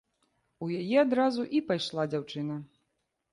У 0.67 0.69
яе 0.79 0.97
адразу 1.01 1.45
і 1.59 1.61
пайшла 1.69 2.07
дзяўчына. 2.15 2.59